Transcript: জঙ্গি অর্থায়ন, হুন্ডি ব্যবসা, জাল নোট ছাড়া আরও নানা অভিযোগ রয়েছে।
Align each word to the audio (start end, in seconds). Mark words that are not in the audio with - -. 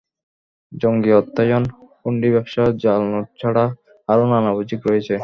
জঙ্গি 0.71 1.11
অর্থায়ন, 1.13 1.63
হুন্ডি 2.01 2.29
ব্যবসা, 2.31 2.63
জাল 2.83 3.01
নোট 3.11 3.27
ছাড়া 3.41 3.65
আরও 4.09 4.25
নানা 4.31 4.49
অভিযোগ 4.55 4.79
রয়েছে। 4.89 5.15